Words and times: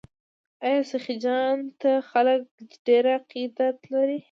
آیا 0.65 0.81
سخي 0.91 1.15
جان 1.23 1.55
ته 1.81 1.91
خلک 2.11 2.41
ډیر 2.87 3.03
عقیدت 3.17 3.75
نلري؟ 3.91 4.17